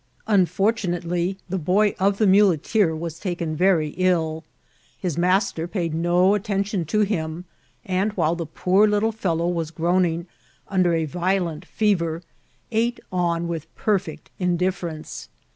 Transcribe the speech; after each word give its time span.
Unfortunately, 0.25 1.37
the 1.47 1.59
boy 1.59 1.93
of 1.99 2.17
the 2.17 2.25
muleteer 2.25 2.95
was 2.95 3.19
taken 3.19 3.55
very 3.55 3.89
ill; 3.97 4.43
his 4.97 5.15
master 5.15 5.67
paid 5.67 5.93
no 5.93 6.33
attention 6.33 6.85
to 6.85 7.01
him, 7.01 7.45
and, 7.85 8.11
while 8.13 8.35
the 8.35 8.47
poor 8.47 8.87
little 8.87 9.11
fellow 9.11 9.47
was 9.47 9.69
groaning 9.69 10.25
under 10.67 10.95
a 10.95 11.05
violent 11.05 11.65
fe 11.65 11.93
ver, 11.93 12.23
ate 12.71 12.99
on 13.11 13.47
with 13.47 13.67
perfect 13.75 14.31
indifference. 14.39 15.29